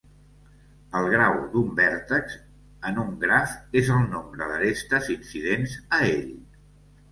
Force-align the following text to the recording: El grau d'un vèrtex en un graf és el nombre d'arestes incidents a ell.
El 0.99 1.09
grau 1.15 1.35
d'un 1.51 1.67
vèrtex 1.79 2.39
en 2.91 2.99
un 3.03 3.13
graf 3.25 3.53
és 3.83 3.93
el 3.99 4.03
nombre 4.15 4.51
d'arestes 4.55 5.13
incidents 5.19 5.79
a 6.01 6.05
ell. 6.11 6.29